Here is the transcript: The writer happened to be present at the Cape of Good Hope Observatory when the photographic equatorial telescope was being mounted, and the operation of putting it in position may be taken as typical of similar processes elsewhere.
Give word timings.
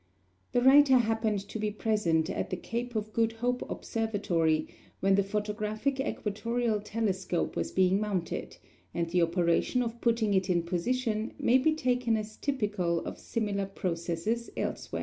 The 0.53 0.63
writer 0.63 0.97
happened 0.97 1.41
to 1.47 1.59
be 1.59 1.69
present 1.69 2.27
at 2.31 2.49
the 2.49 2.57
Cape 2.57 2.95
of 2.95 3.13
Good 3.13 3.33
Hope 3.33 3.61
Observatory 3.69 4.67
when 4.99 5.13
the 5.13 5.21
photographic 5.21 5.99
equatorial 5.99 6.79
telescope 6.81 7.55
was 7.55 7.71
being 7.71 7.99
mounted, 8.01 8.57
and 8.95 9.07
the 9.11 9.21
operation 9.21 9.83
of 9.83 10.01
putting 10.01 10.33
it 10.33 10.49
in 10.49 10.63
position 10.63 11.33
may 11.37 11.59
be 11.59 11.75
taken 11.75 12.17
as 12.17 12.35
typical 12.35 13.01
of 13.05 13.19
similar 13.19 13.67
processes 13.67 14.49
elsewhere. 14.57 14.99